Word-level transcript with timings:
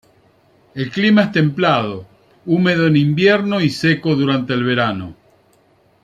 El 0.73 0.89
clima 0.89 1.21
es 1.25 1.31
templado, 1.31 2.07
húmedo 2.47 2.87
en 2.87 2.97
invierno 2.97 3.61
y 3.61 3.69
seco 3.69 4.15
durante 4.15 4.51
el 4.53 4.63
verano. 4.63 5.15